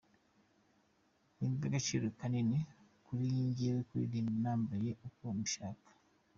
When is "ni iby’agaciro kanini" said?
1.37-2.59